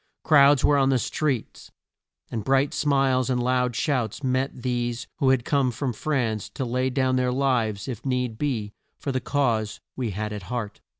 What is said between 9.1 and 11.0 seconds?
the cause we had at heart.